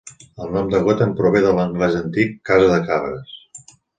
[0.45, 3.37] El nom de Gotham prové de l'anglès antic "casa de cabres".